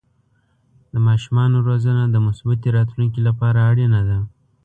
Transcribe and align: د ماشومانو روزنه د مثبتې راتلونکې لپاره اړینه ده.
د 0.93 0.95
ماشومانو 1.07 1.57
روزنه 1.67 2.03
د 2.09 2.15
مثبتې 2.27 2.67
راتلونکې 2.77 3.19
لپاره 3.27 3.59
اړینه 3.69 4.01
ده. 4.09 4.19